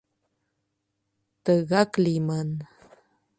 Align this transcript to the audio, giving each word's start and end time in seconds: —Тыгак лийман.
—Тыгак 1.43 1.91
лийман. 2.03 2.49